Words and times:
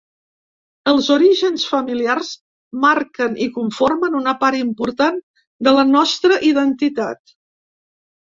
Els 0.91 1.09
orígens 1.15 1.65
familiars 1.73 2.31
marquen 2.85 3.35
i 3.45 3.49
conformen 3.59 4.17
una 4.21 4.33
part 4.45 4.59
important 4.63 5.21
de 5.69 5.75
la 5.77 5.85
nostra 5.93 6.41
identitat. 6.51 7.37